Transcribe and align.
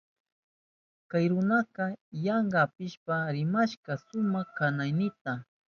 Kay 1.09 1.25
runaka 1.31 1.83
yanka 2.25 2.57
apishpa 2.65 3.15
rimashka 3.35 3.91
shuwa 4.03 4.41
kanaynita. 4.57 5.33